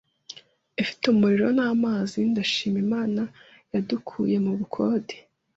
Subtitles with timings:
[0.81, 3.21] ifite umuriro n’amazi, ndashima Imana
[3.73, 5.15] yadukuye mu bukode